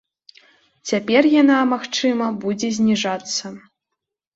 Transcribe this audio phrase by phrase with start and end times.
[0.93, 3.59] Цяпер яна, магчыма, будзе зніжацца.